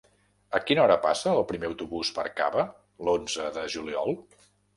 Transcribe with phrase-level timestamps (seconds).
[0.59, 2.65] A quina hora passa el primer autobús per Cava
[3.09, 4.19] l'onze de juliol?